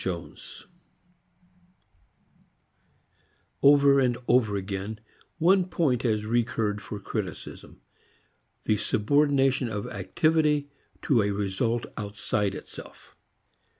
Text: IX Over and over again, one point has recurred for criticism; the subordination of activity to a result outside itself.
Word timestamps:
IX 0.03 0.65
Over 3.61 3.99
and 3.99 4.17
over 4.27 4.55
again, 4.55 4.99
one 5.37 5.65
point 5.65 6.01
has 6.01 6.25
recurred 6.25 6.81
for 6.81 6.99
criticism; 6.99 7.81
the 8.65 8.77
subordination 8.77 9.69
of 9.69 9.85
activity 9.85 10.71
to 11.03 11.21
a 11.21 11.29
result 11.29 11.85
outside 11.99 12.55
itself. 12.55 13.15